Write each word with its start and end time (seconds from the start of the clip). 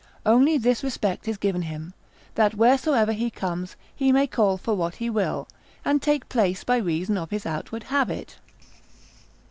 Only 0.25 0.57
this 0.57 0.83
respect 0.83 1.27
is 1.27 1.37
given 1.37 1.61
him, 1.61 1.93
that 2.33 2.55
wheresoever 2.55 3.11
he 3.13 3.29
comes, 3.29 3.75
he 3.95 4.11
may 4.11 4.25
call 4.25 4.57
for 4.57 4.73
what 4.73 4.95
he 4.95 5.11
will, 5.11 5.47
and 5.85 6.01
take 6.01 6.27
place 6.27 6.63
by 6.63 6.77
reason 6.77 7.19
of 7.19 7.29
his 7.29 7.45
outward 7.45 7.83
habit. 7.83 8.39